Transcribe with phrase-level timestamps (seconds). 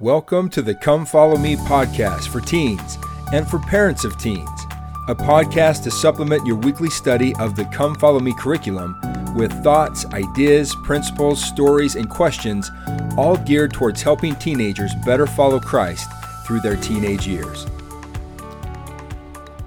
[0.00, 2.98] Welcome to the Come Follow Me podcast for teens
[3.32, 4.66] and for parents of teens,
[5.06, 9.00] a podcast to supplement your weekly study of the Come Follow Me curriculum
[9.36, 12.72] with thoughts, ideas, principles, stories, and questions,
[13.16, 16.10] all geared towards helping teenagers better follow Christ
[16.44, 17.64] through their teenage years.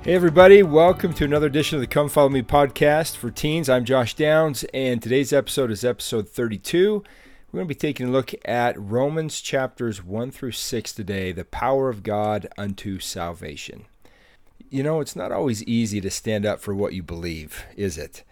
[0.01, 3.69] Hey, everybody, welcome to another edition of the Come Follow Me podcast for teens.
[3.69, 7.01] I'm Josh Downs, and today's episode is episode 32.
[7.49, 11.45] We're going to be taking a look at Romans chapters 1 through 6 today, the
[11.45, 13.85] power of God unto salvation.
[14.69, 18.25] You know, it's not always easy to stand up for what you believe, is it?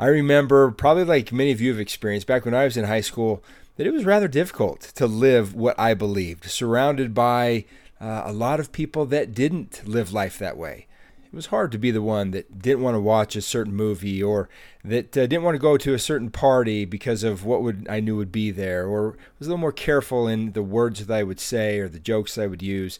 [0.00, 3.02] I remember, probably like many of you have experienced back when I was in high
[3.02, 3.40] school,
[3.76, 7.66] that it was rather difficult to live what I believed, surrounded by
[8.00, 10.88] uh, a lot of people that didn't live life that way
[11.32, 14.20] it was hard to be the one that didn't want to watch a certain movie
[14.20, 14.48] or
[14.84, 18.00] that uh, didn't want to go to a certain party because of what would I
[18.00, 21.22] knew would be there or was a little more careful in the words that I
[21.22, 22.98] would say or the jokes I would use.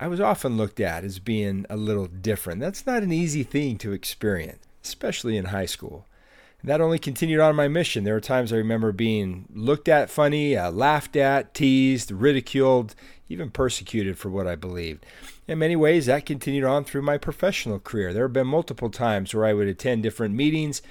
[0.00, 2.60] I was often looked at as being a little different.
[2.60, 6.06] That's not an easy thing to experience, especially in high school.
[6.64, 8.02] That only continued on my mission.
[8.02, 12.96] There were times I remember being looked at funny, uh, laughed at, teased, ridiculed,
[13.28, 15.06] even persecuted for what I believed.
[15.46, 18.12] In many ways, that continued on through my professional career.
[18.12, 20.82] There have been multiple times where I would attend different meetings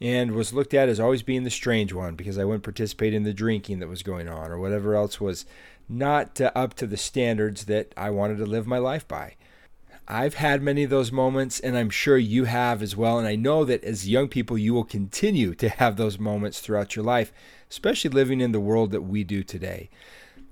[0.00, 3.22] and was looked at as always being the strange one because I wouldn't participate in
[3.22, 5.46] the drinking that was going on or whatever else was
[5.88, 9.36] not uh, up to the standards that I wanted to live my life by.
[10.06, 13.18] I've had many of those moments, and I'm sure you have as well.
[13.18, 16.94] And I know that as young people, you will continue to have those moments throughout
[16.94, 17.32] your life,
[17.70, 19.88] especially living in the world that we do today.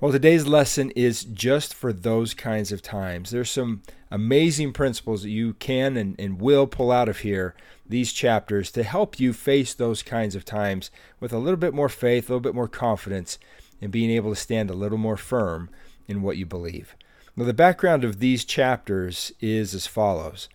[0.00, 3.30] Well, today's lesson is just for those kinds of times.
[3.30, 7.54] There's some amazing principles that you can and, and will pull out of here,
[7.86, 11.88] these chapters, to help you face those kinds of times with a little bit more
[11.88, 13.38] faith, a little bit more confidence,
[13.80, 15.70] and being able to stand a little more firm
[16.08, 16.96] in what you believe.
[17.34, 20.50] Now, the background of these chapters is as follows.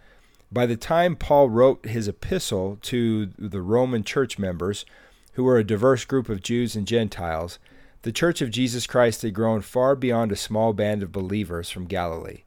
[0.52, 4.86] By the time Paul wrote his epistle to the Roman church members,
[5.34, 7.58] who were a diverse group of Jews and Gentiles,
[8.04, 11.88] the Church of Jesus Christ had grown far beyond a small band of believers from
[11.88, 12.44] Galilee.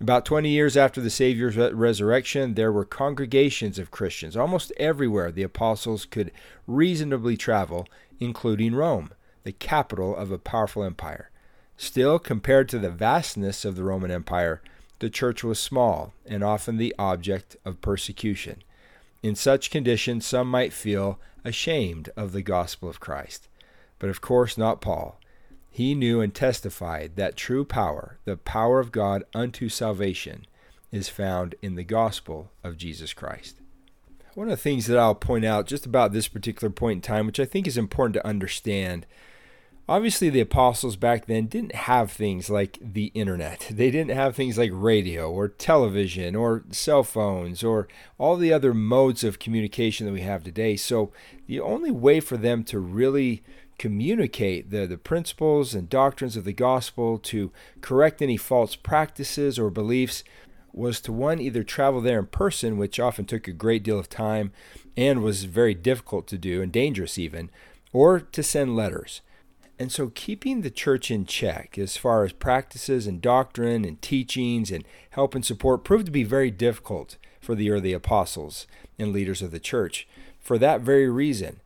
[0.00, 5.42] About 20 years after the Savior's resurrection, there were congregations of Christians almost everywhere the
[5.42, 6.32] apostles could
[6.66, 7.86] reasonably travel,
[8.20, 9.10] including Rome,
[9.44, 11.30] the capital of a powerful empire.
[11.76, 14.62] Still, compared to the vastness of the Roman Empire,
[14.98, 18.62] the church was small and often the object of persecution.
[19.22, 23.48] In such conditions, some might feel ashamed of the gospel of Christ
[23.98, 25.18] but of course not Paul.
[25.70, 30.46] He knew and testified that true power, the power of God unto salvation,
[30.90, 33.60] is found in the gospel of Jesus Christ.
[34.34, 37.26] One of the things that I'll point out just about this particular point in time,
[37.26, 39.06] which I think is important to understand,
[39.88, 43.68] obviously the apostles back then didn't have things like the internet.
[43.76, 47.88] They didn't have things like radio or television or cell phones or
[48.18, 50.76] all the other modes of communication that we have today.
[50.76, 51.12] So
[51.46, 53.42] the only way for them to really
[53.78, 59.70] communicate the, the principles and doctrines of the gospel, to correct any false practices or
[59.70, 60.24] beliefs,
[60.72, 64.08] was to one, either travel there in person, which often took a great deal of
[64.08, 64.52] time
[64.96, 67.50] and was very difficult to do and dangerous even,
[67.92, 69.20] or to send letters.
[69.78, 74.70] And so, keeping the church in check as far as practices and doctrine and teachings
[74.70, 78.66] and help and support proved to be very difficult for the early apostles
[78.98, 80.08] and leaders of the church.
[80.40, 81.60] For that very reason,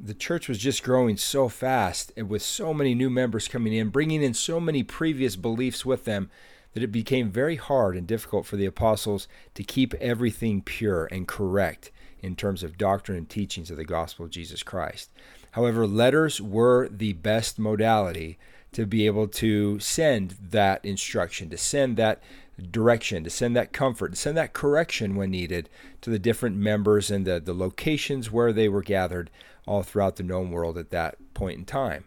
[0.00, 3.90] the church was just growing so fast and with so many new members coming in,
[3.90, 6.30] bringing in so many previous beliefs with them
[6.72, 11.28] that it became very hard and difficult for the apostles to keep everything pure and
[11.28, 15.10] correct in terms of doctrine and teachings of the gospel of Jesus Christ.
[15.54, 18.38] However, letters were the best modality
[18.72, 22.20] to be able to send that instruction, to send that
[22.72, 25.68] direction, to send that comfort, to send that correction when needed
[26.00, 29.30] to the different members and the, the locations where they were gathered
[29.64, 32.04] all throughout the known world at that point in time.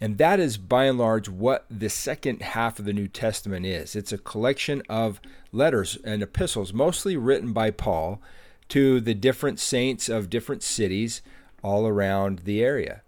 [0.00, 3.96] And that is by and large what the second half of the New Testament is.
[3.96, 5.20] It's a collection of
[5.50, 8.22] letters and epistles, mostly written by Paul
[8.68, 11.22] to the different saints of different cities
[11.64, 13.02] all around the area.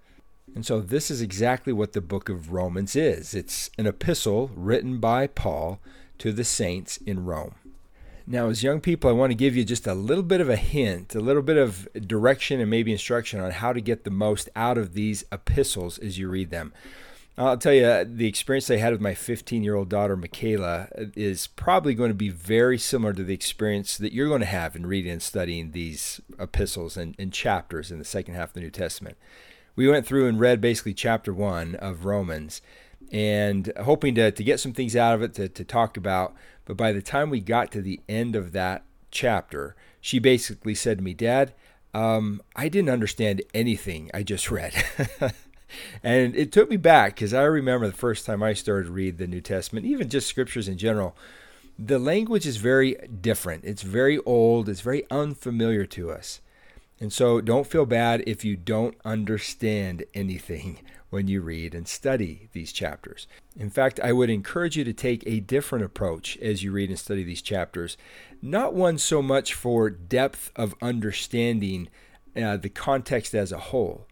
[0.55, 3.35] And so this is exactly what the book of Romans is.
[3.35, 5.79] It's an epistle written by Paul
[6.19, 7.55] to the saints in Rome.
[8.27, 10.57] Now, as young people, I want to give you just a little bit of a
[10.57, 14.49] hint, a little bit of direction and maybe instruction on how to get the most
[14.57, 16.73] out of these epistles as you read them.
[17.39, 21.49] I'll tell you, the experience I had with my 15 year old daughter, Michaela, is
[21.49, 24.87] probably going to be very similar to the experience that you're going to have in
[24.87, 28.71] reading and studying these epistles and, and chapters in the second half of the New
[28.71, 29.19] Testament.
[29.75, 32.63] We went through and read basically chapter one of Romans,
[33.13, 36.35] and hoping to, to get some things out of it to, to talk about.
[36.65, 40.99] But by the time we got to the end of that chapter, she basically said
[40.99, 41.55] to me, Dad,
[41.95, 44.73] um, I didn't understand anything I just read.
[46.03, 49.19] and it took me back because I remember the first time I started to read
[49.19, 51.17] the New Testament, even just scriptures in general.
[51.79, 53.65] The language is very different.
[53.65, 54.69] It's very old.
[54.69, 56.41] It's very unfamiliar to us.
[56.99, 60.81] And so don't feel bad if you don't understand anything
[61.11, 63.27] when you read and study these chapters.
[63.57, 66.99] In fact, I would encourage you to take a different approach as you read and
[66.99, 67.97] study these chapters,
[68.43, 71.89] not one so much for depth of understanding
[72.37, 74.07] uh, the context as a whole,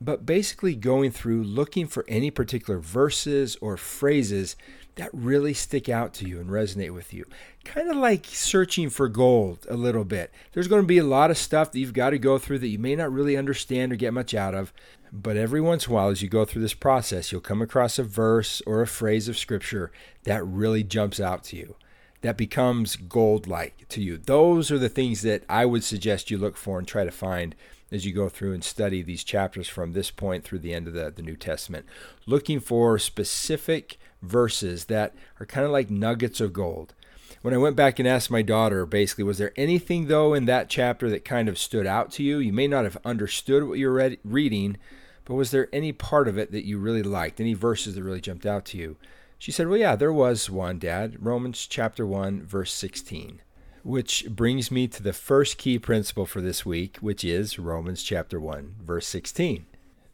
[0.00, 4.56] but basically going through looking for any particular verses or phrases
[4.98, 7.24] that really stick out to you and resonate with you.
[7.64, 10.32] Kind of like searching for gold a little bit.
[10.52, 12.68] There's going to be a lot of stuff that you've got to go through that
[12.68, 14.72] you may not really understand or get much out of.
[15.12, 17.98] But every once in a while, as you go through this process, you'll come across
[17.98, 19.90] a verse or a phrase of scripture
[20.24, 21.76] that really jumps out to you,
[22.20, 24.18] that becomes gold like to you.
[24.18, 27.54] Those are the things that I would suggest you look for and try to find
[27.90, 30.94] as you go through and study these chapters from this point through the end of
[30.94, 31.86] the, the New Testament.
[32.26, 36.94] Looking for specific verses that are kind of like nuggets of gold.
[37.40, 40.68] When I went back and asked my daughter, basically, was there anything though in that
[40.68, 42.38] chapter that kind of stood out to you?
[42.38, 44.76] You may not have understood what you were reading,
[45.24, 47.40] but was there any part of it that you really liked?
[47.40, 48.96] Any verses that really jumped out to you?
[49.38, 51.16] She said, Well, yeah, there was one, Dad.
[51.20, 53.40] Romans chapter 1, verse 16.
[53.88, 58.38] Which brings me to the first key principle for this week, which is Romans chapter
[58.38, 59.64] 1, verse 16.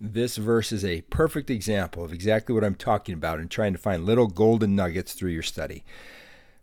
[0.01, 3.79] This verse is a perfect example of exactly what I'm talking about in trying to
[3.81, 5.83] find little golden nuggets through your study.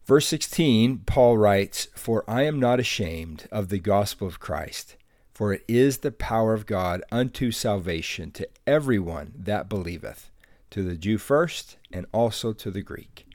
[0.05, 4.95] Verse 16, Paul writes, For I am not ashamed of the gospel of Christ
[5.33, 10.29] for it is the power of God unto salvation to everyone that believeth,
[10.69, 13.25] to the Jew first, and also to the Greek.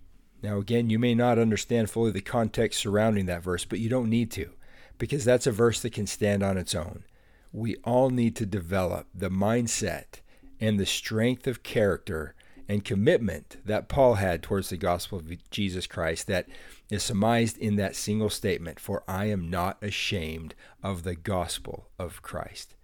[0.42, 4.10] Now, again, you may not understand fully the context surrounding that verse, but you don't
[4.10, 4.50] need to,
[4.98, 7.04] because that's a verse that can stand on its own.
[7.52, 10.20] We all need to develop the mindset
[10.60, 12.34] and the strength of character
[12.68, 16.48] and commitment that Paul had towards the gospel of Jesus Christ that
[16.90, 22.22] is surmised in that single statement For I am not ashamed of the gospel of
[22.22, 22.74] Christ.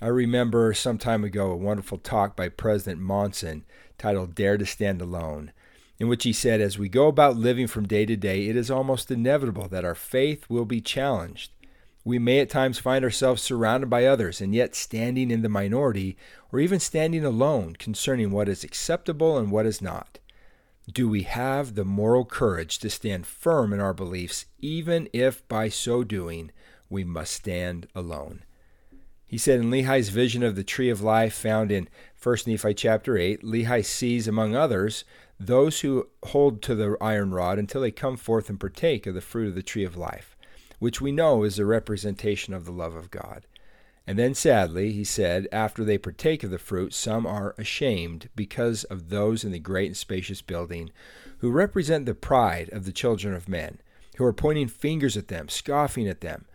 [0.00, 3.64] I remember some time ago a wonderful talk by President Monson
[3.98, 5.52] titled Dare to Stand Alone,
[5.98, 8.70] in which he said, As we go about living from day to day, it is
[8.70, 11.52] almost inevitable that our faith will be challenged.
[12.04, 16.16] We may at times find ourselves surrounded by others and yet standing in the minority
[16.52, 20.20] or even standing alone concerning what is acceptable and what is not.
[20.92, 25.68] Do we have the moral courage to stand firm in our beliefs, even if by
[25.68, 26.52] so doing
[26.88, 28.44] we must stand alone?
[29.26, 31.88] He said in Lehi's vision of the tree of life found in
[32.22, 35.04] 1 Nephi chapter 8, Lehi sees, among others,
[35.38, 39.20] those who hold to the iron rod until they come forth and partake of the
[39.20, 40.36] fruit of the tree of life
[40.78, 43.46] which we know is a representation of the love of God.
[44.06, 48.84] And then, sadly, he said, after they partake of the fruit, some are ashamed because
[48.84, 50.90] of those in the great and spacious building
[51.38, 53.80] who represent the pride of the children of men,
[54.16, 56.46] who are pointing fingers at them, scoffing at them,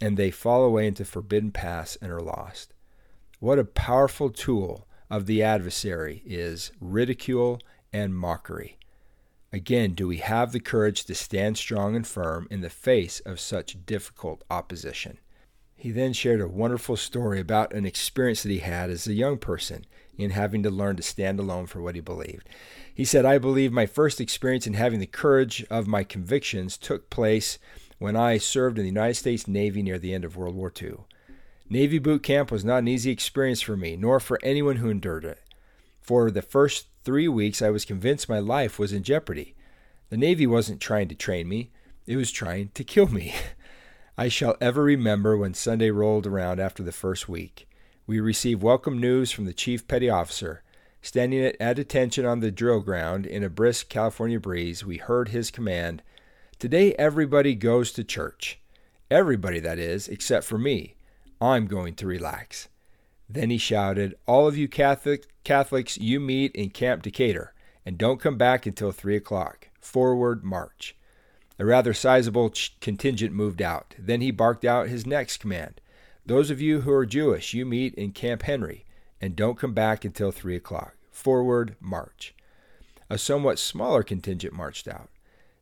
[0.00, 2.74] and they fall away into forbidden paths and are lost.
[3.38, 7.60] What a powerful tool of the adversary is ridicule
[7.96, 8.76] and mockery.
[9.52, 13.40] Again, do we have the courage to stand strong and firm in the face of
[13.40, 15.18] such difficult opposition?
[15.76, 19.38] He then shared a wonderful story about an experience that he had as a young
[19.38, 19.86] person
[20.18, 22.48] in having to learn to stand alone for what he believed.
[22.94, 27.08] He said, I believe my first experience in having the courage of my convictions took
[27.08, 27.58] place
[27.98, 30.96] when I served in the United States Navy near the end of World War II.
[31.70, 35.24] Navy boot camp was not an easy experience for me, nor for anyone who endured
[35.24, 35.40] it.
[36.00, 39.54] For the first three weeks, I was convinced my life was in jeopardy.
[40.10, 41.70] The Navy wasn't trying to train me,
[42.04, 43.32] it was trying to kill me.
[44.18, 47.68] I shall ever remember when Sunday rolled around after the first week.
[48.08, 50.64] We received welcome news from the Chief Petty Officer.
[51.00, 55.52] Standing at attention on the drill ground in a brisk California breeze, we heard his
[55.52, 56.02] command
[56.58, 58.58] Today everybody goes to church.
[59.12, 60.96] Everybody, that is, except for me.
[61.40, 62.66] I'm going to relax.
[63.28, 67.54] Then he shouted, All of you Catholic, Catholics, you meet in Camp Decatur,
[67.84, 69.68] and don't come back until 3 o'clock.
[69.80, 70.96] Forward march.
[71.58, 73.94] A rather sizable contingent moved out.
[73.98, 75.80] Then he barked out his next command
[76.24, 78.84] Those of you who are Jewish, you meet in Camp Henry,
[79.20, 80.94] and don't come back until 3 o'clock.
[81.10, 82.34] Forward march.
[83.08, 85.08] A somewhat smaller contingent marched out.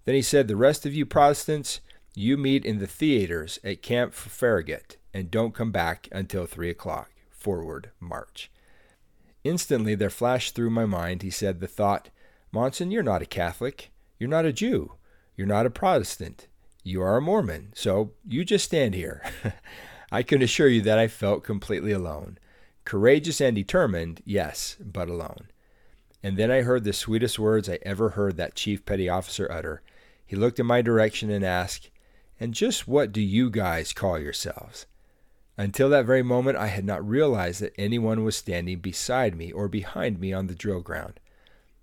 [0.04, 1.80] Then he said, The rest of you Protestants,
[2.14, 7.10] you meet in the theaters at Camp Farragut, and don't come back until 3 o'clock
[7.44, 8.50] forward march.
[9.44, 12.08] Instantly there flashed through my mind, he said, the thought,
[12.50, 13.90] Monson, you're not a Catholic.
[14.18, 14.94] You're not a Jew.
[15.36, 16.48] You're not a Protestant.
[16.82, 17.72] You are a Mormon.
[17.74, 19.22] So you just stand here.
[20.10, 22.38] I can assure you that I felt completely alone.
[22.86, 25.48] Courageous and determined, yes, but alone.
[26.22, 29.82] And then I heard the sweetest words I ever heard that chief petty officer utter.
[30.24, 31.90] He looked in my direction and asked,
[32.40, 34.86] And just what do you guys call yourselves?
[35.56, 39.68] Until that very moment, I had not realized that anyone was standing beside me or
[39.68, 41.20] behind me on the drill ground.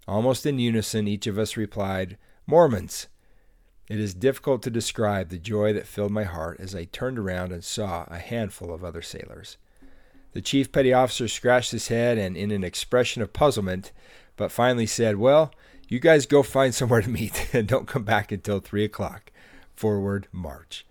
[0.08, 3.08] Almost in unison, each of us replied, Mormons.
[3.88, 7.52] It is difficult to describe the joy that filled my heart as I turned around
[7.52, 9.58] and saw a handful of other sailors.
[10.34, 13.92] The chief petty officer scratched his head and, in an expression of puzzlement,
[14.38, 15.54] but finally said, Well,
[15.88, 19.32] you guys go find somewhere to meet and don't come back until three o'clock.
[19.76, 20.86] Forward, march.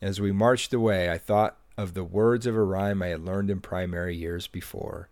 [0.00, 3.50] As we marched away, I thought of the words of a rhyme I had learned
[3.50, 5.08] in primary years before,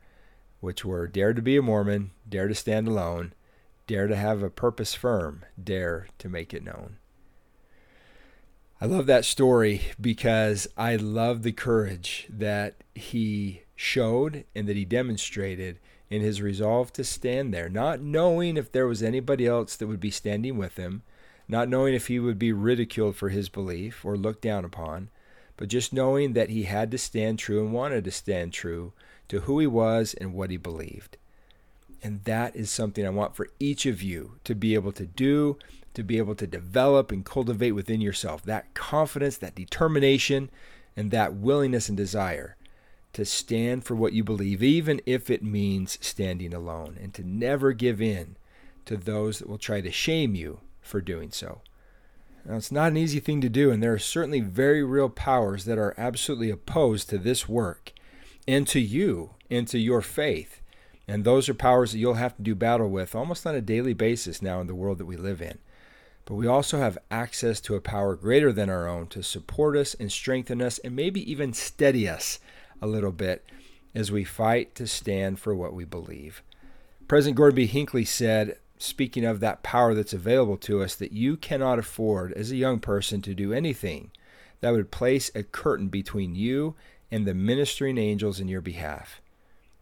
[0.61, 3.33] which were Dare to be a Mormon, dare to stand alone,
[3.87, 6.97] dare to have a purpose firm, dare to make it known.
[8.81, 14.85] I love that story because I love the courage that he showed and that he
[14.85, 19.87] demonstrated in his resolve to stand there, not knowing if there was anybody else that
[19.87, 21.02] would be standing with him,
[21.47, 25.11] not knowing if he would be ridiculed for his belief or looked down upon,
[25.61, 28.95] but just knowing that he had to stand true and wanted to stand true
[29.29, 31.19] to who he was and what he believed.
[32.02, 35.59] And that is something I want for each of you to be able to do,
[35.93, 40.50] to be able to develop and cultivate within yourself that confidence, that determination,
[40.97, 42.57] and that willingness and desire
[43.12, 47.75] to stand for what you believe, even if it means standing alone, and to never
[47.75, 48.37] give in
[48.87, 51.61] to those that will try to shame you for doing so.
[52.44, 55.64] Now, it's not an easy thing to do, and there are certainly very real powers
[55.66, 57.92] that are absolutely opposed to this work
[58.49, 60.61] and to you and to your faith.
[61.06, 63.94] And those are powers that you'll have to do battle with almost on a daily
[63.94, 65.59] basis now in the world that we live in.
[66.25, 69.94] But we also have access to a power greater than our own to support us
[69.94, 72.38] and strengthen us and maybe even steady us
[72.80, 73.44] a little bit
[73.94, 76.42] as we fight to stand for what we believe.
[77.09, 77.66] President Gordon B.
[77.66, 82.50] Hinckley said, speaking of that power that's available to us, that you cannot afford as
[82.50, 84.10] a young person to do anything
[84.60, 86.75] that would place a curtain between you
[87.10, 89.20] and the ministering angels in your behalf.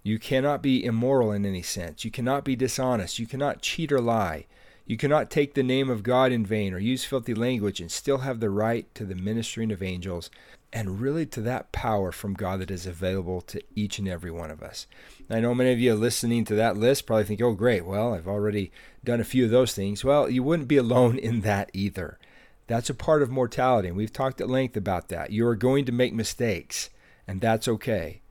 [0.03, 2.05] You cannot be immoral in any sense.
[2.05, 3.19] You cannot be dishonest.
[3.19, 4.47] You cannot cheat or lie.
[4.89, 8.19] You cannot take the name of God in vain or use filthy language and still
[8.19, 10.31] have the right to the ministering of angels
[10.73, 14.51] and really to that power from God that is available to each and every one
[14.51, 14.87] of us.
[15.29, 18.27] I know many of you listening to that list probably think, oh, great, well, I've
[18.27, 18.73] already
[19.05, 20.07] done a few of those things.
[20.07, 22.19] Well, you wouldn't be alone in that either.
[22.67, 25.33] That's a part of mortality, and we've talked at length about that.
[25.33, 26.89] You are going to make mistakes,
[27.27, 28.23] and that's okay.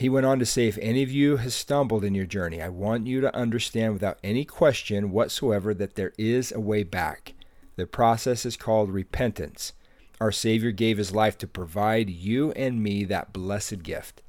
[0.00, 2.70] He went on to say, If any of you has stumbled in your journey, I
[2.70, 7.34] want you to understand without any question whatsoever that there is a way back.
[7.76, 9.74] The process is called repentance.
[10.18, 14.22] Our Savior gave his life to provide you and me that blessed gift.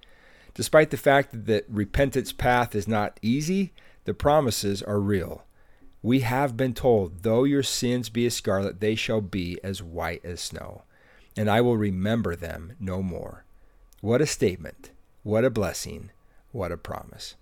[0.56, 3.72] Despite the fact that the repentance path is not easy,
[4.04, 5.46] the promises are real.
[6.01, 10.25] We have been told, though your sins be as scarlet, they shall be as white
[10.25, 10.84] as snow,
[11.38, 13.46] and I will remember them no more.
[14.01, 14.90] What a statement!
[15.24, 16.10] What a blessing!
[16.51, 17.36] What a promise!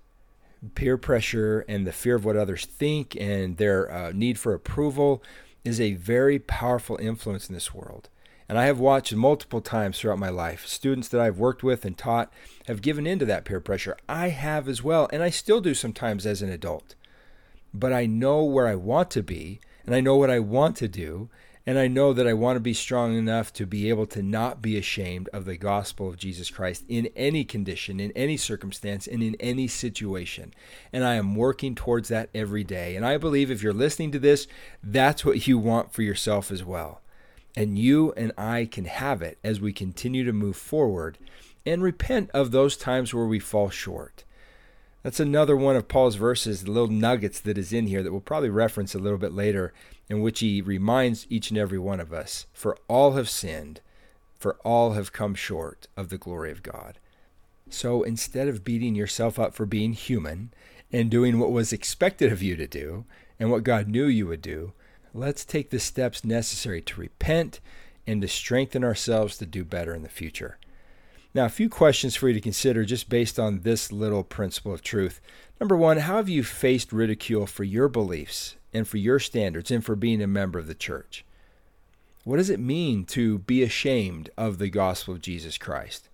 [0.75, 5.23] Peer pressure and the fear of what others think and their uh, need for approval
[5.63, 8.09] is a very powerful influence in this world.
[8.49, 10.67] And I have watched multiple times throughout my life.
[10.67, 12.33] Students that I've worked with and taught
[12.67, 13.95] have given into that peer pressure.
[14.09, 16.95] I have as well, and I still do sometimes as an adult.
[17.73, 20.89] But I know where I want to be, and I know what I want to
[20.89, 21.29] do,
[21.65, 24.61] and I know that I want to be strong enough to be able to not
[24.61, 29.21] be ashamed of the gospel of Jesus Christ in any condition, in any circumstance, and
[29.21, 30.53] in any situation.
[30.91, 32.95] And I am working towards that every day.
[32.95, 34.47] And I believe if you're listening to this,
[34.81, 37.01] that's what you want for yourself as well.
[37.55, 41.17] And you and I can have it as we continue to move forward
[41.65, 44.23] and repent of those times where we fall short.
[45.01, 48.19] That's another one of Paul's verses, the little nuggets that is in here that we'll
[48.19, 49.73] probably reference a little bit later,
[50.09, 53.79] in which he reminds each and every one of us For all have sinned,
[54.37, 56.99] for all have come short of the glory of God.
[57.69, 60.51] So instead of beating yourself up for being human
[60.91, 63.05] and doing what was expected of you to do
[63.39, 64.73] and what God knew you would do,
[65.13, 67.59] let's take the steps necessary to repent
[68.05, 70.57] and to strengthen ourselves to do better in the future.
[71.33, 74.81] Now, a few questions for you to consider just based on this little principle of
[74.81, 75.21] truth.
[75.59, 79.85] Number one, how have you faced ridicule for your beliefs and for your standards and
[79.85, 81.23] for being a member of the church?
[82.23, 86.09] What does it mean to be ashamed of the gospel of Jesus Christ?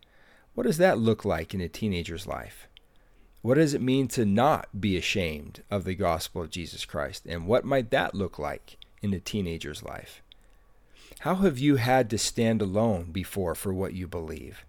[0.53, 2.67] What does that look like in a teenager's life?
[3.41, 7.25] What does it mean to not be ashamed of the gospel of Jesus Christ?
[7.25, 10.21] And what might that look like in a teenager's life?
[11.19, 14.65] How have you had to stand alone before for what you believe?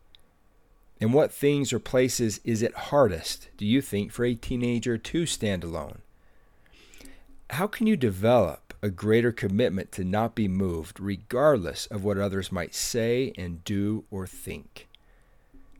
[1.01, 5.27] And what things or places is it hardest, do you think, for a teenager to
[5.27, 6.01] stand alone?
[7.51, 12.51] How can you develop a greater commitment to not be moved, regardless of what others
[12.51, 14.89] might say and do or think?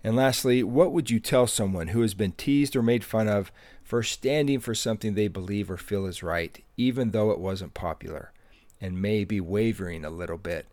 [0.05, 3.51] And lastly, what would you tell someone who has been teased or made fun of
[3.83, 8.33] for standing for something they believe or feel is right, even though it wasn't popular,
[8.81, 10.67] and may be wavering a little bit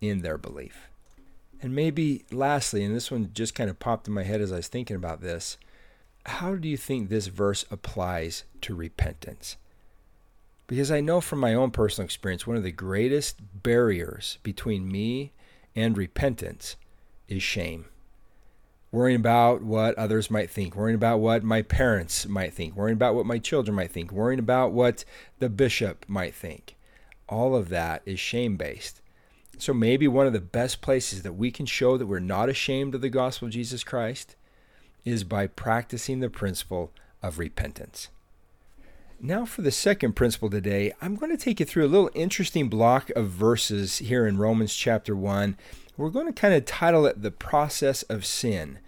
[0.00, 0.88] in their belief?
[1.62, 4.56] And maybe lastly, and this one just kind of popped in my head as I
[4.56, 5.56] was thinking about this,
[6.26, 9.56] how do you think this verse applies to repentance?
[10.66, 15.32] Because I know from my own personal experience, one of the greatest barriers between me
[15.76, 16.76] and repentance
[17.28, 17.84] is shame.
[18.90, 23.14] Worrying about what others might think, worrying about what my parents might think, worrying about
[23.14, 25.04] what my children might think, worrying about what
[25.38, 26.74] the bishop might think.
[27.28, 29.01] All of that is shame based.
[29.62, 32.96] So maybe one of the best places that we can show that we're not ashamed
[32.96, 34.34] of the gospel of Jesus Christ
[35.04, 36.90] is by practicing the principle
[37.22, 38.08] of repentance.
[39.20, 42.68] Now, for the second principle today, I'm going to take you through a little interesting
[42.68, 45.56] block of verses here in Romans chapter 1.
[45.96, 48.80] We're going to kind of title it The Process of Sin.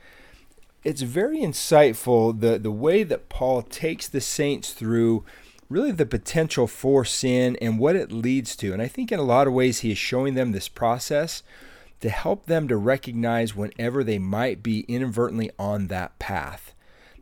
[0.83, 5.25] It's very insightful the, the way that Paul takes the saints through
[5.69, 8.73] really the potential for sin and what it leads to.
[8.73, 11.43] And I think in a lot of ways he is showing them this process
[12.01, 16.75] to help them to recognize whenever they might be inadvertently on that path.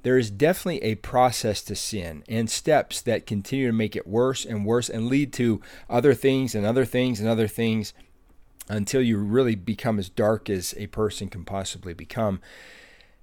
[0.03, 4.45] There is definitely a process to sin and steps that continue to make it worse
[4.45, 7.95] and worse and lead to other things and other things and other things
[8.69, 12.41] until you really become as dark as a person can possibly become.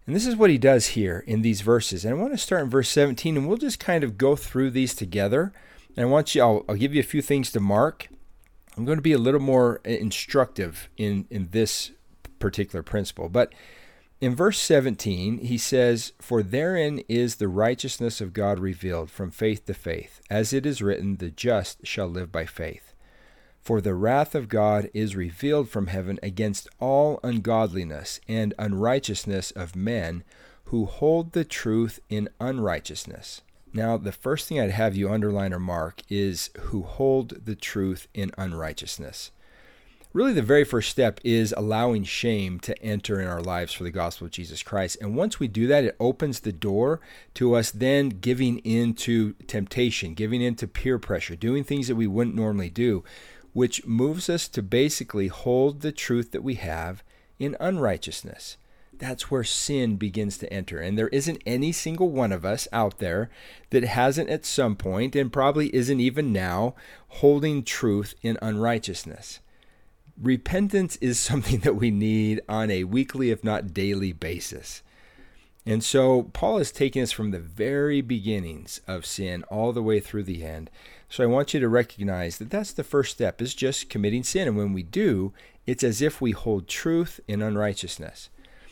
[0.10, 2.04] And this is what he does here in these verses.
[2.04, 4.72] And I want to start in verse 17, and we'll just kind of go through
[4.72, 5.54] these together.
[5.96, 8.08] And I want you, I'll, I'll give you a few things to mark.
[8.76, 11.92] I'm going to be a little more uh, instructive in, in this
[12.40, 13.30] particular principle.
[13.30, 13.54] But
[14.20, 19.68] in verse 17, he says, For therein is the righteousness of God revealed from faith
[19.68, 20.22] to faith.
[20.28, 22.89] As it is written, the just shall live by faith.
[23.70, 29.76] For the wrath of God is revealed from heaven against all ungodliness and unrighteousness of
[29.76, 30.24] men
[30.64, 33.44] who hold the truth in unrighteousness.
[33.72, 38.08] Now, the first thing I'd have you underline or mark is who hold the truth
[38.16, 39.30] in unrighteousness.
[40.14, 43.92] Really, the very first step is allowing shame to enter in our lives for the
[43.92, 44.98] gospel of Jesus Christ.
[45.00, 47.02] And once we do that, it opens the door
[47.36, 51.96] to us then giving in to temptation, giving in to peer pressure, doing things that
[51.96, 53.04] we wouldn't normally do
[53.60, 57.04] which moves us to basically hold the truth that we have
[57.40, 58.56] in unrighteousness.
[58.94, 60.80] That's where sin begins to enter.
[60.80, 63.30] And there isn't any single one of us out there
[63.72, 66.74] that hasn't at some point, and probably isn't even now,
[67.10, 69.42] holding truth in unrighteousness.
[70.18, 74.84] Repentance is something that we need on a weekly, if not daily basis.
[75.66, 80.00] And so Paul is taking us from the very beginnings of sin all the way
[80.00, 80.72] through the end.
[81.10, 84.48] So I want you to recognize that that's the first step is just committing sin
[84.48, 85.34] and when we do,
[85.66, 88.30] it's as if we hold truth in unrighteousness.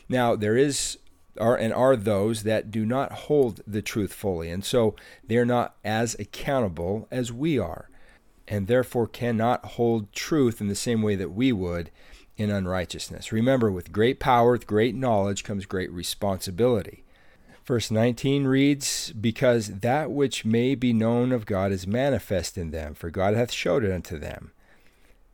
[0.08, 0.98] Now, there is
[1.38, 5.76] are and are those that do not hold the truth fully, and so they're not
[5.84, 7.88] as accountable as we are,
[8.48, 11.90] and therefore cannot hold truth in the same way that we would
[12.36, 13.32] in unrighteousness.
[13.32, 17.04] Remember, with great power, with great knowledge comes great responsibility.
[17.68, 22.94] Verse 19 reads, Because that which may be known of God is manifest in them,
[22.94, 24.52] for God hath showed it unto them.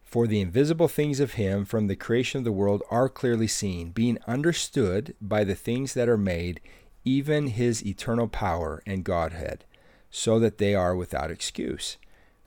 [0.04, 3.90] For the invisible things of him from the creation of the world are clearly seen,
[3.90, 6.60] being understood by the things that are made,
[7.04, 9.64] even his eternal power and Godhead,
[10.10, 11.98] so that they are without excuse.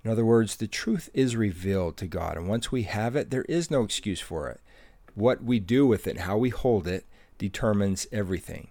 [0.03, 3.45] In other words, the truth is revealed to God, and once we have it, there
[3.45, 4.59] is no excuse for it.
[5.15, 7.05] What we do with it, how we hold it,
[7.37, 8.67] determines everything.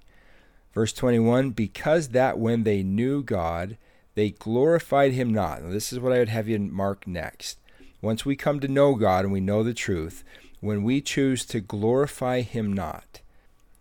[0.77, 3.79] Verse 21 Because that when they knew God,
[4.15, 5.63] they glorified him not.
[5.63, 7.59] Now, this is what I would have you mark next.
[8.03, 10.23] Once we come to know God and we know the truth,
[10.61, 13.23] when we choose to glorify him not.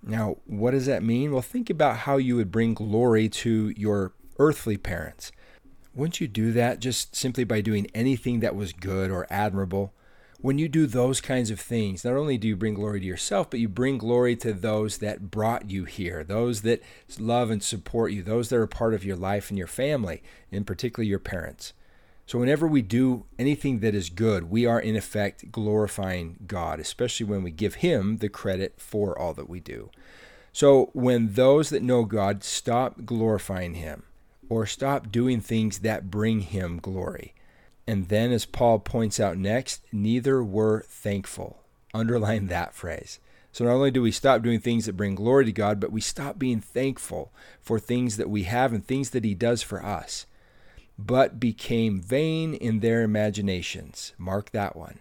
[0.01, 1.33] Now, what does that mean?
[1.33, 5.33] Well, think about how you would bring glory to your earthly parents.
[5.93, 9.91] Wouldn't you do that just simply by doing anything that was good or admirable?
[10.39, 13.49] When you do those kinds of things, not only do you bring glory to yourself,
[13.49, 16.81] but you bring glory to those that brought you here, those that
[17.19, 20.21] love and support you, those that are part of your life and your family,
[20.51, 21.73] in particular your parents.
[22.27, 27.27] So, whenever we do anything that is good, we are in effect glorifying God, especially
[27.27, 29.91] when we give Him the credit for all that we do.
[30.55, 34.03] So when those that know God stop glorifying Him
[34.47, 37.34] or stop doing things that bring Him glory,
[37.87, 41.59] and then as Paul points out next, neither were thankful.
[41.93, 43.19] Underline that phrase.
[43.51, 46.01] So not only do we stop doing things that bring glory to God, but we
[46.01, 50.25] stop being thankful for things that we have and things that He does for us,
[50.99, 54.13] but became vain in their imaginations.
[54.17, 54.99] Mark that one.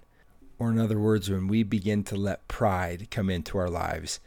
[0.58, 4.20] Or, in other words, when we begin to let pride come into our lives,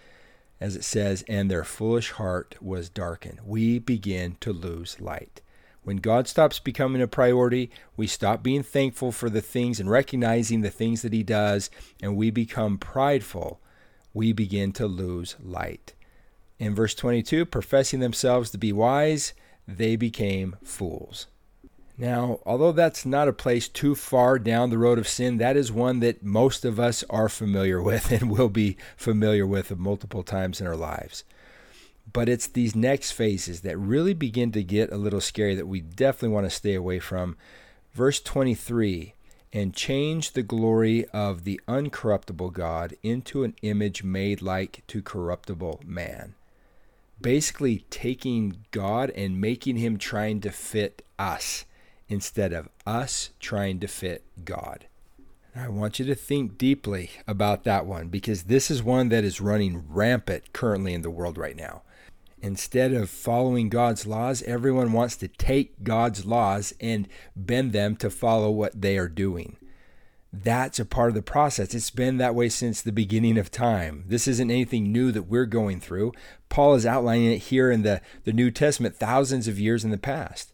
[0.60, 5.42] as it says, and their foolish heart was darkened, we begin to lose light.
[5.88, 10.60] When God stops becoming a priority, we stop being thankful for the things and recognizing
[10.60, 11.70] the things that He does,
[12.02, 13.62] and we become prideful
[14.14, 15.94] we begin to lose light.
[16.60, 19.32] In verse 22, professing themselves to be wise,
[19.66, 21.28] they became fools.
[21.98, 25.72] Now, although that's not a place too far down the road of sin, that is
[25.72, 30.60] one that most of us are familiar with and will be familiar with multiple times
[30.60, 31.24] in our lives.
[32.12, 35.82] But it's these next phases that really begin to get a little scary that we
[35.82, 37.38] definitely want to stay away from.
[37.94, 39.14] Verse 23
[39.54, 45.82] and change the glory of the uncorruptible God into an image made like to corruptible
[45.86, 46.36] man.
[47.20, 51.66] Basically, taking God and making him trying to fit us
[52.08, 54.86] instead of us trying to fit God.
[55.56, 59.42] I want you to think deeply about that one because this is one that is
[59.42, 61.82] running rampant currently in the world right now.
[62.42, 68.10] Instead of following God's laws, everyone wants to take God's laws and bend them to
[68.10, 69.58] follow what they are doing.
[70.32, 71.74] That's a part of the process.
[71.74, 74.04] It's been that way since the beginning of time.
[74.08, 76.12] This isn't anything new that we're going through.
[76.50, 79.98] Paul is outlining it here in the, the New Testament thousands of years in the
[79.98, 80.54] past.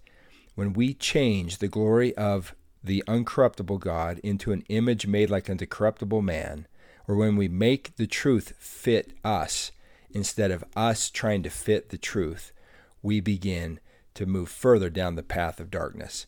[0.55, 5.65] When we change the glory of the uncorruptible God into an image made like unto
[5.65, 6.67] corruptible man,
[7.07, 9.71] or when we make the truth fit us,
[10.13, 12.53] instead of us trying to fit the truth,
[13.01, 13.79] we begin
[14.13, 16.25] to move further down the path of darkness.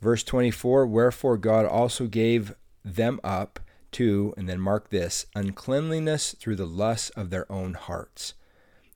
[0.00, 3.60] Verse 24 Wherefore God also gave them up
[3.92, 8.34] to, and then mark this, uncleanliness through the lusts of their own hearts,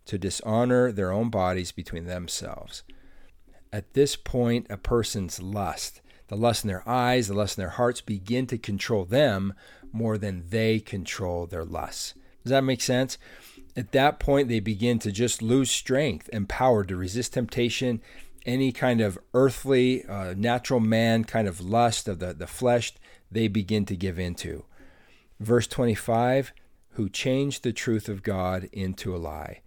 [0.07, 2.83] to dishonor their own bodies between themselves.
[3.73, 7.71] At this point, a person's lust, the lust in their eyes, the lust in their
[7.71, 9.55] hearts, begin to control them
[9.93, 12.15] more than they control their lusts.
[12.43, 13.19] Does that make sense?
[13.77, 18.01] At that point, they begin to just lose strength and power to resist temptation,
[18.47, 22.95] any kind of earthly, uh, natural man kind of lust of the, the flesh,
[23.31, 24.65] they begin to give into.
[25.41, 26.53] Verse 25,
[26.91, 29.61] who changed the truth of God into a lie.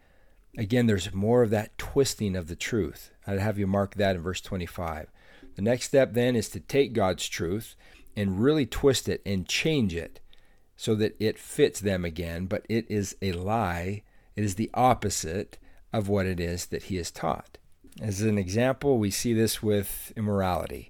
[0.58, 3.12] Again, there's more of that twisting of the truth.
[3.28, 5.12] I'd have you mark that in verse 25.
[5.56, 7.76] The next step then is to take God's truth
[8.16, 10.20] and really twist it and change it
[10.80, 14.02] so that it fits them again, but it is a lie.
[14.38, 15.58] It is the opposite
[15.92, 17.58] of what it is that he has taught.
[18.02, 20.90] As an example, we see this with immorality,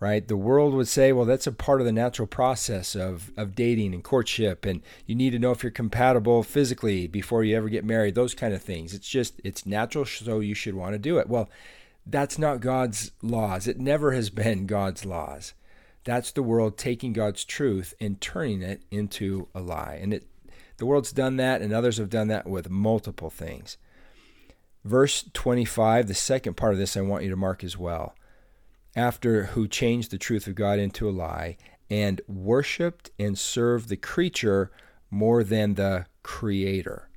[0.00, 0.26] right?
[0.26, 3.94] The world would say, well, that's a part of the natural process of, of dating
[3.94, 7.84] and courtship, and you need to know if you're compatible physically before you ever get
[7.84, 8.92] married, those kind of things.
[8.92, 11.28] It's just, it's natural, so you should want to do it.
[11.28, 11.48] Well,
[12.04, 13.68] that's not God's laws.
[13.68, 15.54] It never has been God's laws.
[16.04, 19.98] That's the world taking God's truth and turning it into a lie.
[20.00, 20.26] And it,
[20.78, 23.76] the world's done that, and others have done that with multiple things.
[24.84, 28.14] Verse 25, the second part of this I want you to mark as well.
[28.96, 31.56] After who changed the truth of God into a lie
[31.90, 34.70] and worshiped and served the creature
[35.10, 37.08] more than the creator.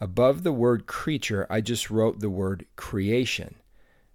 [0.00, 3.56] Above the word creature, I just wrote the word creation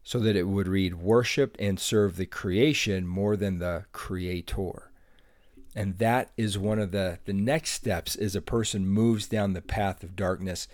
[0.04, 4.92] so that it would read, worshiped and serve the creation more than the creator.
[5.76, 9.62] And that is one of the, the next steps as a person moves down the
[9.62, 10.68] path of darkness,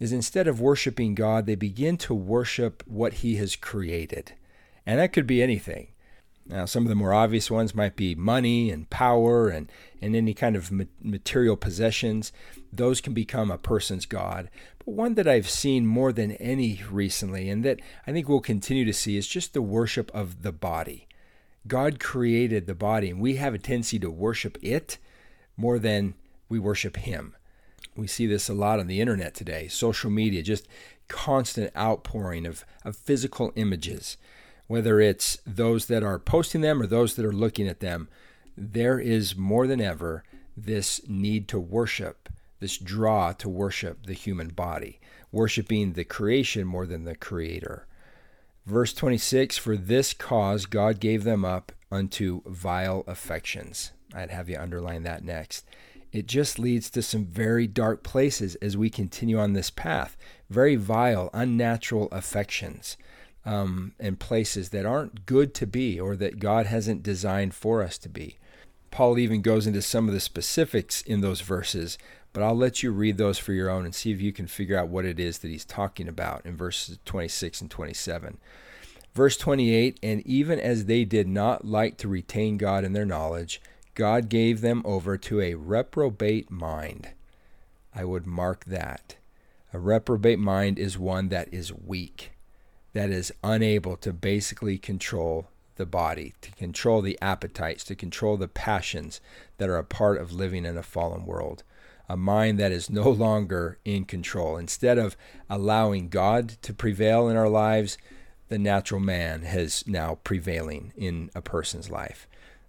[0.00, 4.32] is instead of worshiping God, they begin to worship what he has created.
[4.84, 5.88] And that could be anything.
[6.48, 10.32] Now, some of the more obvious ones might be money and power and, and any
[10.32, 10.70] kind of
[11.02, 12.32] material possessions.
[12.72, 14.48] Those can become a person's God.
[14.78, 18.84] But one that I've seen more than any recently, and that I think we'll continue
[18.84, 21.08] to see, is just the worship of the body.
[21.66, 24.98] God created the body, and we have a tendency to worship it
[25.56, 26.14] more than
[26.48, 27.34] we worship Him.
[27.96, 30.68] We see this a lot on the internet today, social media, just
[31.08, 34.16] constant outpouring of, of physical images
[34.66, 38.08] whether it's those that are posting them or those that are looking at them,
[38.56, 40.24] there is more than ever
[40.56, 42.28] this need to worship,
[42.60, 44.98] this draw to worship the human body,
[45.30, 47.86] worshiping the creation more than the creator.
[48.64, 53.92] Verse 26 For this cause God gave them up unto vile affections.
[54.14, 55.66] I'd have you underline that next.
[56.12, 60.16] it just leads to some very dark places as we continue on this path.
[60.48, 62.96] Very vile, unnatural affections
[63.46, 67.96] um, and places that aren't good to be or that God hasn't designed for us
[67.98, 68.36] to be.
[68.90, 71.96] Paul even goes into some of the specifics in those verses,
[72.32, 74.76] but I'll let you read those for your own and see if you can figure
[74.76, 78.38] out what it is that he's talking about in verses 26 and 27.
[79.14, 83.62] Verse 28 And even as they did not like to retain God in their knowledge,
[83.94, 87.08] God gave them over to a reprobate mind.
[87.94, 89.16] I would mark that.
[89.72, 92.32] A reprobate mind is one that is weak,
[92.96, 98.48] that is unable to basically control the body, to control the appetites, to control the
[98.48, 99.20] passions
[99.58, 101.62] that are a part of living in a fallen world.
[102.08, 104.56] A mind that is no longer in control.
[104.56, 105.16] Instead of
[105.50, 107.98] allowing God to prevail in our lives,
[108.48, 112.26] the natural man has now prevailing in a person's life.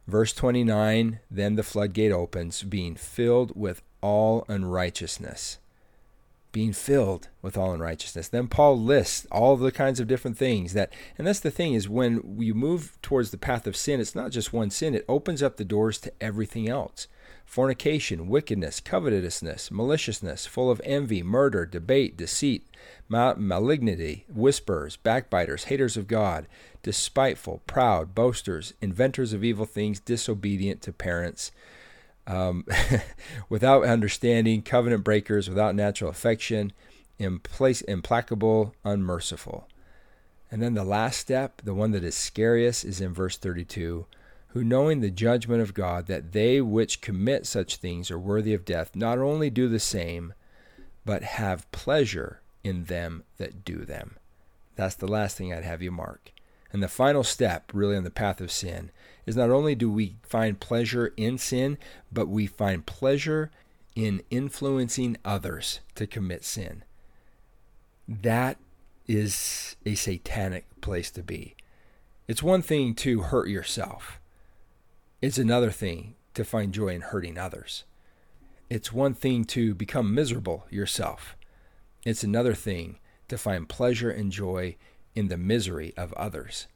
[0.07, 5.59] Verse 29 Then the floodgate opens, being filled with all unrighteousness.
[6.51, 8.29] Being filled with all unrighteousness.
[8.29, 11.87] Then Paul lists all the kinds of different things that, and that's the thing is
[11.87, 15.43] when you move towards the path of sin, it's not just one sin, it opens
[15.43, 17.07] up the doors to everything else
[17.47, 22.67] fornication, wickedness, covetousness, maliciousness, full of envy, murder, debate, deceit,
[23.09, 26.45] malignity, whisperers, backbiters, haters of God,
[26.83, 31.51] despiteful, proud, boasters, inventors of evil things, disobedient to parents,
[32.27, 32.65] um,
[33.49, 36.71] without understanding, covenant breakers, without natural affection,
[37.19, 39.67] implac- implacable, unmerciful.
[40.51, 44.05] And then the last step, the one that is scariest, is in verse 32
[44.57, 48.65] who knowing the judgment of God, that they which commit such things are worthy of
[48.65, 50.33] death, not only do the same,
[51.05, 54.15] but have pleasure in them that do them.
[54.75, 56.31] That's the last thing I'd have you mark.
[56.71, 58.91] And the final step, really, on the path of sin,
[59.27, 61.77] is not only do we find pleasure in sin,
[62.11, 63.51] but we find pleasure
[63.93, 66.83] in influencing others to commit sin.
[68.07, 68.57] That
[69.05, 71.55] is a satanic place to be.
[72.27, 74.19] It's one thing to hurt yourself,
[75.21, 77.83] it's another thing to find joy in hurting others.
[78.69, 81.35] It's one thing to become miserable yourself.
[82.05, 84.75] It's another thing to find pleasure and joy
[85.15, 86.67] in the misery of others.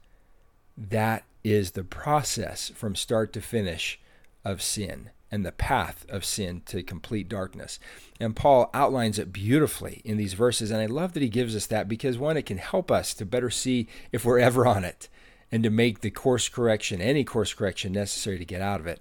[0.90, 4.00] That is the process from start to finish
[4.44, 7.80] of sin and the path of sin to complete darkness.
[8.20, 10.72] And Paul outlines it beautifully in these verses.
[10.72, 13.26] And I love that he gives us that because, one, it can help us to
[13.26, 15.08] better see if we're ever on it
[15.52, 19.00] and to make the course correction, any course correction necessary to get out of it.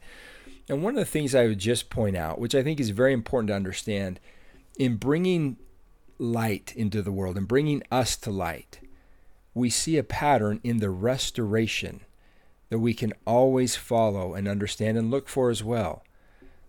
[0.69, 3.13] And one of the things I would just point out, which I think is very
[3.13, 4.21] important to understand,
[4.79, 5.57] in bringing
[6.19, 8.81] light into the world and bringing us to light,
[9.55, 12.01] we see a pattern in the restoration
[12.69, 16.05] that we can always follow and understand and look for as well.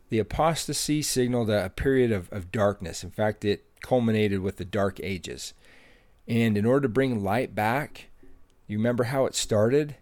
[0.09, 3.03] The apostasy signaled a, period of, of darkness.
[3.03, 5.53] In fact, it culminated with the Dark Ages.
[6.27, 8.09] And in order to bring light back,
[8.67, 9.95] you remember how it started?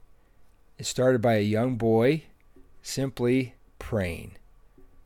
[0.78, 2.24] It started by a young boy
[2.82, 4.38] simply praying.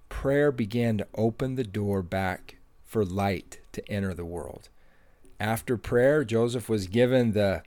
[0.09, 4.69] Prayer began to open the door back for light to enter the world.
[5.43, 7.63] After prayer, Joseph was given the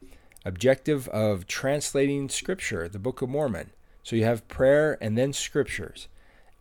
[0.46, 3.68] objective of translating Scripture, the Book of Mormon.
[4.02, 6.08] So you have prayer and then Scriptures.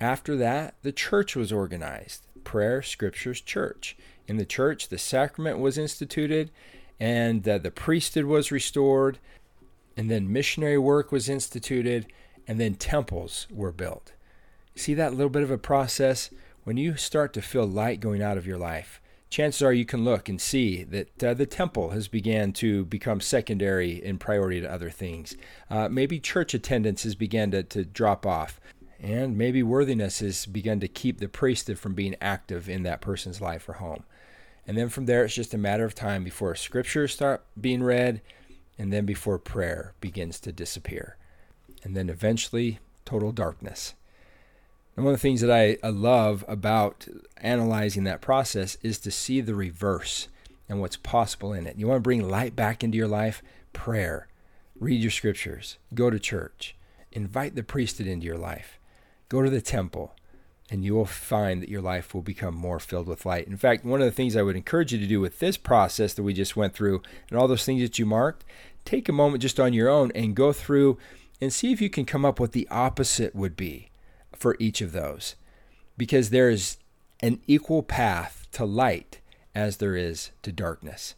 [0.01, 3.95] After that, the church was organized prayer, Scriptures, church.
[4.27, 6.51] In the church, the sacrament was instituted,
[6.99, 9.17] and uh, the priesthood was restored,
[9.95, 12.07] and then missionary work was instituted,
[12.45, 14.11] and then temples were built.
[14.75, 16.29] See that little bit of a process?
[16.65, 20.03] When you start to feel light going out of your life, chances are you can
[20.03, 24.71] look and see that uh, the temple has began to become secondary in priority to
[24.71, 25.35] other things.
[25.69, 28.59] Uh, maybe church attendance has begun to, to drop off.
[29.01, 33.41] And maybe worthiness has begun to keep the priesthood from being active in that person's
[33.41, 34.03] life or home.
[34.67, 38.21] And then from there, it's just a matter of time before scriptures start being read,
[38.79, 41.17] and then before prayer begins to disappear.
[41.83, 43.93] And then eventually, total darkness.
[44.95, 49.11] And one of the things that I, I love about analyzing that process is to
[49.11, 50.29] see the reverse
[50.69, 51.77] and what's possible in it.
[51.77, 53.43] You want to bring light back into your life?
[53.73, 54.27] Prayer.
[54.79, 55.77] Read your scriptures.
[55.93, 56.75] Go to church.
[57.11, 58.79] Invite the priesthood into your life.
[59.27, 60.15] Go to the temple
[60.71, 63.47] and you will find that your life will become more filled with light.
[63.47, 66.13] In fact, one of the things I would encourage you to do with this process
[66.13, 68.43] that we just went through and all those things that you marked,
[68.83, 70.97] take a moment just on your own and go through
[71.39, 73.89] and see if you can come up with the opposite would be
[74.45, 75.33] for each of those.
[75.97, 76.77] Because there is
[77.19, 79.19] an equal path to light
[79.55, 81.15] as there is to darkness.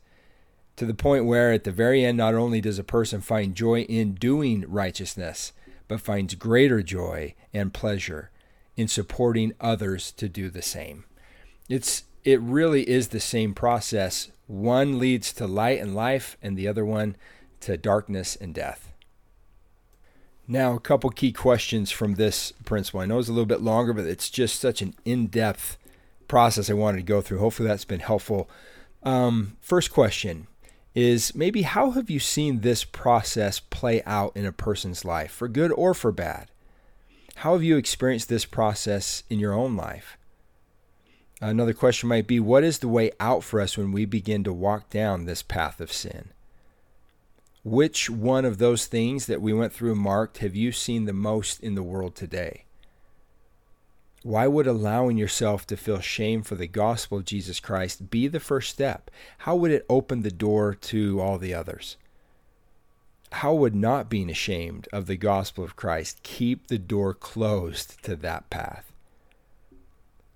[0.78, 3.82] To the point where at the very end, not only does a person find joy
[3.82, 5.52] in doing righteousness,
[5.90, 8.32] but finds greater joy and pleasure
[8.78, 11.04] in supporting others to do the same.
[11.68, 14.32] It's it really is the same process.
[14.46, 17.18] One leads to light and life and the other one
[17.60, 18.94] to darkness and death.
[20.48, 23.02] Now, a couple key questions from this principle.
[23.02, 25.78] I know it's a little bit longer, but it's just such an in-depth
[26.30, 27.40] process I wanted to go through.
[27.40, 28.50] Hopefully that's been helpful.
[29.04, 30.48] Um, first question
[30.96, 35.48] is maybe how have you seen this process play out in a person's life, for
[35.48, 36.50] good or for bad?
[37.36, 40.18] How have you experienced this process in your own life?
[41.40, 44.54] Another question might be what is the way out for us when we begin to
[44.54, 46.30] walk down this path of sin?
[47.64, 51.60] Which one of those things that we went through marked have you seen the most
[51.60, 52.64] in the world today?
[54.24, 58.40] Why would allowing yourself to feel shame for the gospel of Jesus Christ be the
[58.40, 59.10] first step?
[59.40, 61.98] How would it open the door to all the others?
[63.32, 68.16] How would not being ashamed of the gospel of Christ keep the door closed to
[68.18, 68.92] that path?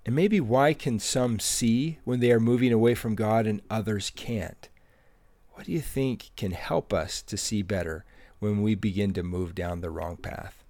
[0.04, 4.10] And maybe why can some see when they are moving away from God and others
[4.10, 4.68] can't?
[5.54, 8.04] What do you think can help us to see better
[8.38, 10.64] when we begin to move down the wrong path?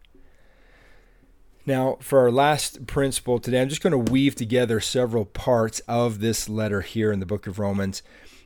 [1.64, 6.18] Now, for our last principle today, I'm just going to weave together several parts of
[6.18, 8.02] this letter here in the book of Romans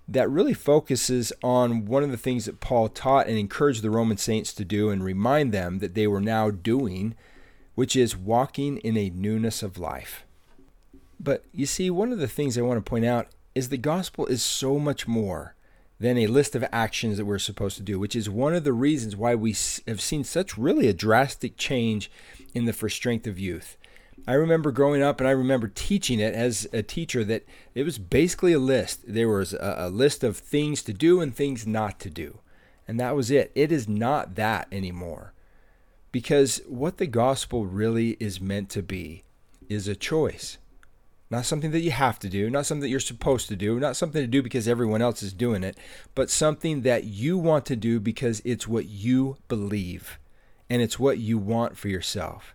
[0.07, 4.19] that really focuses on one of the things that Paul taught and encouraged the Roman
[4.19, 7.15] saints to do and remind them that they were now doing,
[7.75, 10.25] which is walking in a newness of life.
[11.19, 14.27] But you see, one of the things I want to point out is the gospel
[14.27, 15.56] is so much more
[15.99, 18.73] than a list of actions that we're supposed to do, which is one of the
[18.73, 19.55] reasons why we
[19.87, 22.11] have seen such really a drastic change
[22.55, 23.77] in the For Strength of Youth.
[24.29, 27.99] I remember growing up and I remember teaching it as a teacher that it was
[27.99, 29.03] basically a list.
[29.07, 32.41] There was a, a, list of things to do and things not to do.
[32.89, 33.53] And that was it.
[33.55, 35.33] It is not that anymore.
[36.11, 39.23] Because what the gospel really is meant to be
[39.69, 40.59] is a choice.
[41.29, 43.97] Not something that you have to do, not something that you're supposed to do, not
[43.97, 45.77] something to do because everyone else is doing it,
[46.15, 50.19] but something that you want to do because it's what you believe
[50.71, 52.55] and it's what you want for yourself.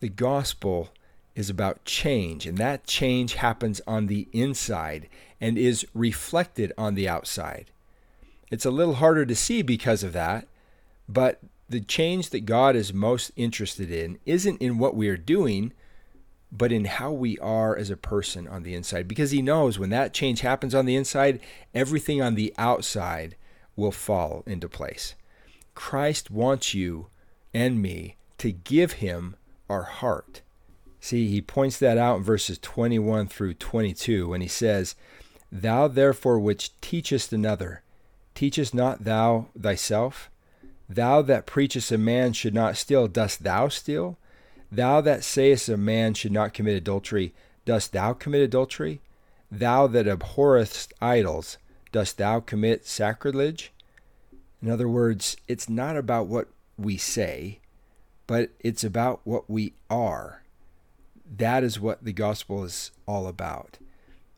[0.00, 0.90] The gospel
[1.36, 5.08] is about change, and that change happens on the inside
[5.40, 7.70] and is reflected on the outside.
[8.50, 10.48] It's a little harder to see because of that,
[11.08, 15.72] but the change that God is most interested in isn't in what we are doing,
[16.52, 19.06] but in how we are as a person on the inside.
[19.06, 21.40] Because He knows when that change happens on the inside,
[21.74, 23.36] everything on the outside
[23.76, 25.14] will fall into place.
[25.74, 27.06] Christ wants you
[27.54, 29.36] and me to give him
[29.68, 30.42] our heart.
[31.00, 34.94] See, he points that out in verses 21 through 22 when he says,
[35.50, 37.82] Thou therefore which teachest another,
[38.34, 40.30] teachest not thou thyself?
[40.88, 44.18] Thou that preachest a man should not steal, dost thou steal?
[44.72, 49.00] Thou that sayest a man should not commit adultery, dost thou commit adultery?
[49.50, 51.58] Thou that abhorrest idols,
[51.90, 53.72] dost thou commit sacrilege?
[54.62, 57.58] In other words, it's not about what we say,
[58.26, 60.42] but it's about what we are.
[61.36, 63.78] That is what the gospel is all about.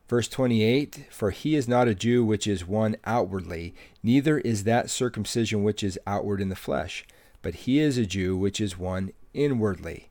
[0.08, 4.88] Verse 28 For he is not a Jew which is one outwardly, neither is that
[4.88, 7.06] circumcision which is outward in the flesh,
[7.42, 10.08] but he is a Jew which is one inwardly.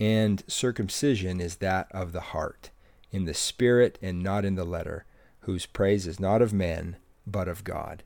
[0.00, 2.70] And circumcision is that of the heart,
[3.12, 5.04] in the spirit and not in the letter,
[5.40, 8.02] whose praise is not of men, but of God.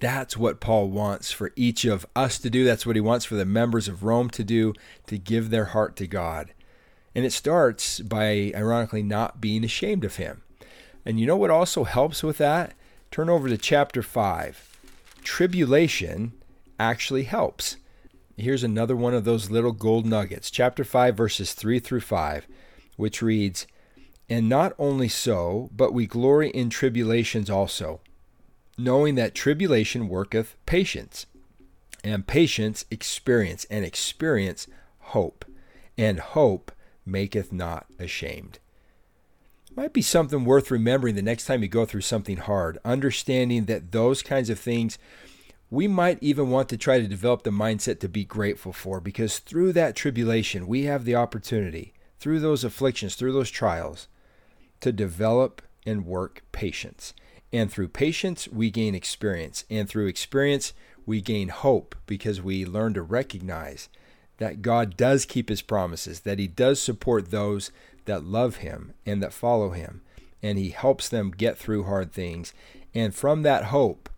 [0.00, 2.64] That's what Paul wants for each of us to do.
[2.64, 4.72] That's what he wants for the members of Rome to do,
[5.08, 6.54] to give their heart to God.
[7.14, 10.42] And it starts by, ironically, not being ashamed of him.
[11.04, 12.74] And you know what also helps with that?
[13.10, 14.78] Turn over to chapter 5.
[15.22, 16.32] Tribulation
[16.78, 17.76] actually helps.
[18.38, 20.50] Here's another one of those little gold nuggets.
[20.50, 22.46] Chapter 5, verses 3 through 5,
[22.96, 23.66] which reads,
[24.28, 28.00] And not only so, but we glory in tribulations also
[28.78, 31.26] knowing that tribulation worketh patience,
[32.04, 34.68] and patience experience, and experience
[35.00, 35.44] hope,
[35.98, 36.70] and hope
[37.04, 38.60] maketh not ashamed.
[39.74, 43.90] Might be something worth remembering the next time you go through something hard, understanding that
[43.90, 44.96] those kinds of things
[45.70, 49.38] we might even want to try to develop the mindset to be grateful for because
[49.38, 54.08] through that tribulation, we have the opportunity, through those afflictions, through those trials,
[54.80, 57.12] to develop and work patience.
[57.52, 59.64] And through patience, we gain experience.
[59.70, 60.72] And through experience,
[61.06, 63.88] we gain hope because we learn to recognize
[64.38, 67.70] that God does keep his promises, that he does support those
[68.04, 70.02] that love him and that follow him,
[70.42, 72.54] and he helps them get through hard things.
[72.94, 74.08] And from that hope,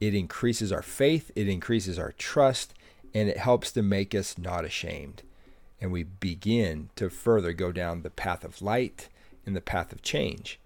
[0.00, 2.74] it increases our faith, it increases our trust,
[3.14, 5.22] and it helps to make us not ashamed.
[5.80, 9.08] and we begin to further go down the path of light
[9.46, 10.58] and the path of change.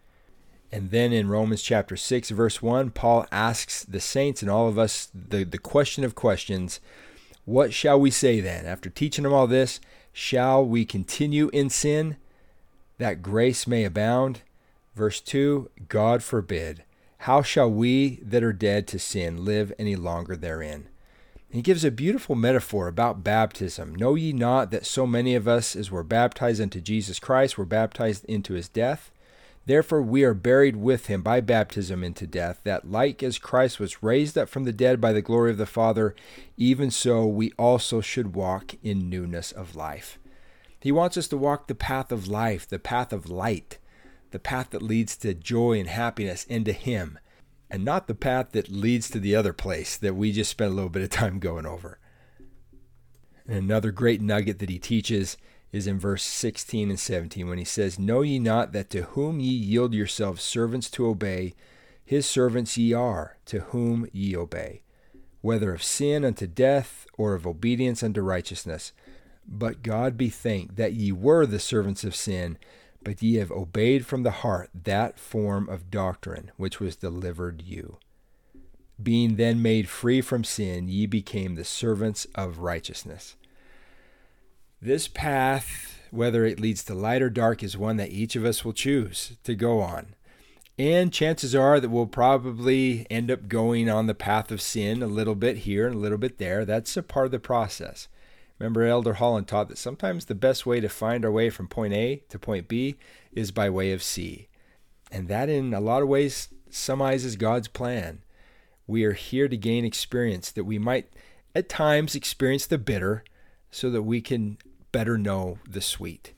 [0.71, 4.79] And then in Romans chapter 6, verse 1, Paul asks the saints and all of
[4.79, 6.81] us the, the question of questions
[7.45, 8.65] What shall we say then?
[8.65, 9.81] After teaching them all this,
[10.13, 12.17] shall we continue in sin
[12.97, 14.41] that grace may abound?
[14.97, 16.85] Verse 2 God forbid.
[17.23, 20.89] How shall we that are dead to sin live any longer therein?
[21.53, 23.95] he gives a beautiful metaphor about baptism.
[23.95, 27.65] Know ye not that so many of us as were baptized into Jesus Christ were
[27.65, 29.13] baptized into his death?
[29.67, 34.03] Therefore we are buried with him by baptism into death, that like as Christ was
[34.03, 36.17] raised up from the dead by the glory of the Father,
[36.57, 40.19] even so we also should walk in newness of life.
[40.81, 43.79] He wants us to walk the path of life, the path of light,
[44.33, 47.19] the path that leads to joy and happiness into him
[47.73, 50.75] and not the path that leads to the other place that we just spent a
[50.75, 51.99] little bit of time going over.
[53.49, 55.39] And another great nugget that he teaches
[55.73, 59.41] is in verse 16 and 17 when he says, Know ye not that to whom
[59.41, 61.55] ye yield yourselves servants to obey,
[62.05, 64.83] his servants ye are, to whom ye obey,
[65.41, 68.93] whether of sin unto death or of obedience unto righteousness.
[69.49, 72.59] But God be thanked that ye were the servants of sin,
[73.05, 77.99] but ye have obeyed from the heart that form of doctrine which was delivered you.
[79.03, 83.37] Being then made free from sin, ye became the servants of righteousness.
[84.81, 88.65] This path, whether it leads to light or dark, is one that each of us
[88.65, 90.15] will choose to go on.
[90.79, 95.07] And chances are that we'll probably end up going on the path of sin a
[95.07, 96.65] little bit here and a little bit there.
[96.65, 98.09] That's a part of the process.
[98.63, 101.93] Remember, Elder Holland taught that sometimes the best way to find our way from point
[101.95, 102.95] A to point B
[103.33, 104.47] is by way of C.
[105.11, 108.23] And that, in a lot of ways, summarizes God's plan.
[108.87, 111.09] We are here to gain experience that we might
[111.57, 113.25] at times experience the bitter
[113.73, 114.59] so that we can
[114.93, 116.33] better know the sweet.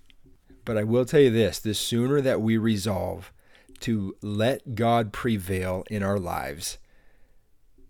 [0.65, 3.35] But I will tell you this the sooner that we resolve
[3.81, 6.79] to let God prevail in our lives,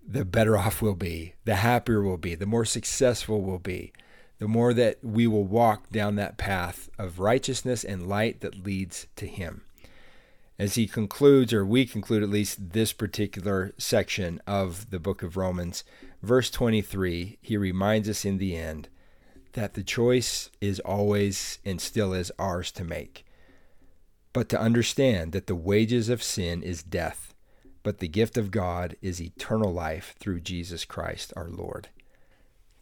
[0.04, 3.92] the better off we'll be, the happier we'll be, the more successful we'll be
[4.44, 9.06] the more that we will walk down that path of righteousness and light that leads
[9.16, 9.62] to Him.
[10.58, 15.38] As he concludes, or we conclude at least this particular section of the book of
[15.38, 15.82] Romans,
[16.22, 18.90] verse 23, he reminds us in the end
[19.54, 23.24] that the choice is always and still is ours to make.
[24.34, 27.32] But to understand that the wages of sin is death,
[27.82, 31.88] but the gift of God is eternal life through Jesus Christ our Lord.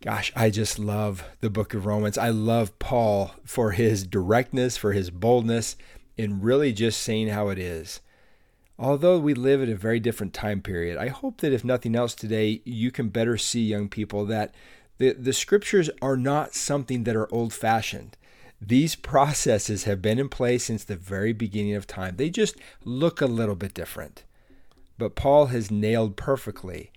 [0.02, 2.18] Gosh, I just love the book of Romans.
[2.18, 5.76] I love Paul for his directness, for his boldness,
[6.16, 8.00] in really just saying how it is.
[8.76, 12.16] Although we live at a very different time period, I hope that if nothing else
[12.16, 14.52] today, you can better see, young people, that
[14.98, 18.16] the, the scriptures are not something that are old fashioned.
[18.60, 22.16] These processes have been in place since the very beginning of time.
[22.16, 24.24] They just look a little bit different.
[24.98, 26.90] But Paul has nailed perfectly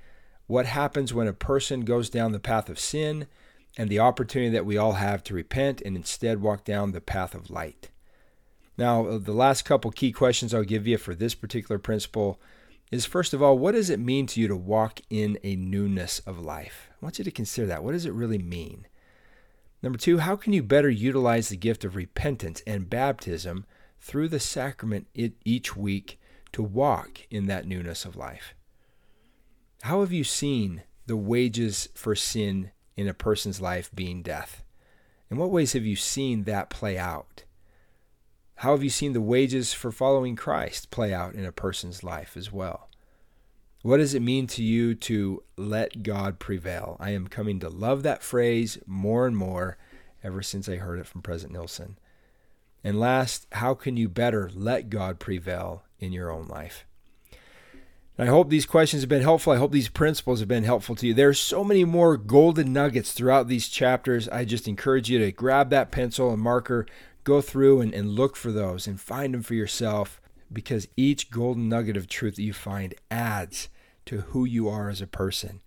[0.47, 3.27] what happens when a person goes down the path of sin
[3.77, 7.35] and the opportunity that we all have to repent and instead walk down the path
[7.35, 7.89] of light.
[8.77, 12.39] Now, uh, the last couple key questions I'll give you for this particular principle
[12.91, 16.19] is first of all, what does it mean to you to walk in a newness
[16.19, 16.89] of life?
[16.91, 17.83] I want you to consider that.
[17.83, 18.87] What does it really mean?
[19.81, 23.65] Number two, how can you better utilize the gift of repentance and baptism
[23.99, 26.19] through the sacrament each week
[26.53, 28.54] to walk in that newness of life?
[29.85, 34.63] How have you seen the wages for sin in a person's life being death?
[35.29, 37.43] In what ways have you seen that play out?
[38.55, 42.35] How have you seen the wages for following Christ play out in a person's life
[42.35, 42.89] as well?
[43.83, 46.97] What does it mean to you to let God prevail?
[46.99, 49.77] I am coming to love that phrase more and more
[50.23, 51.99] ever since I heard it from President Nelson.
[52.83, 56.87] And last, how can you better let God prevail in your own life?
[58.17, 59.51] I hope these questions have been helpful.
[59.51, 61.13] I hope these principles have been helpful to you.
[61.13, 64.29] There are so many more golden nuggets throughout these chapters.
[64.29, 66.85] I just encourage you to grab that pencil and marker,
[67.25, 71.67] go through and, and look for those and find them for yourself because each golden
[71.67, 73.67] nugget of truth that you find adds
[74.05, 75.59] to who you are as a person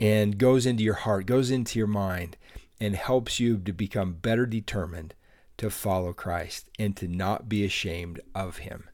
[0.00, 2.36] and goes into your heart, goes into your mind,
[2.80, 5.14] and helps you to become better determined
[5.56, 8.88] to follow Christ and to not be ashamed of him.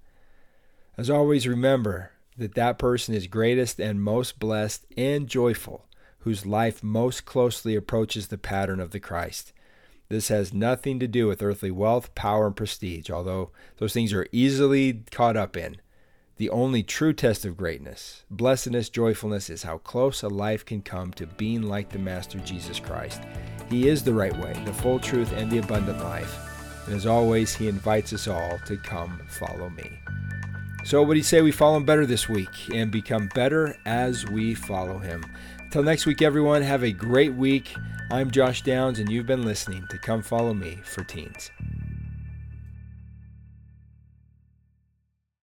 [0.99, 5.87] As always, remember that that person is greatest and most blessed and joyful,
[6.21, 9.53] whose life most closely approaches the pattern of the Christ.
[10.09, 14.27] This has nothing to do with earthly wealth, power, and prestige, although those things are
[14.31, 15.79] easily caught up in.
[16.37, 21.13] The only true test of greatness, blessedness, joyfulness is how close a life can come
[21.13, 23.23] to being like the Master Jesus Christ.
[23.71, 26.37] He is the right way, the full truth, and the abundant life.
[26.87, 29.91] And as always, He invites us all to come follow me.
[30.85, 34.27] So, what do you say we follow Him better this week and become better as
[34.27, 35.25] we follow Him?
[35.61, 37.75] Until next week, everyone, have a great week.
[38.11, 41.53] I'm Josh Downs, and you've been listening to Come Follow Me for Teens.